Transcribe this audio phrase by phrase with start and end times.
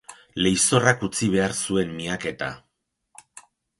[0.43, 2.49] Leizorrak utzi behar zuen miaketa.